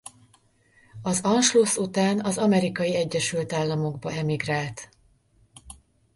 Az 1.01 1.21
Anschluss 1.21 1.75
után 1.77 2.21
az 2.25 2.37
Amerikai 2.37 2.95
Egyesült 2.95 3.53
Államokba 3.53 4.11
emigrált. 4.11 4.89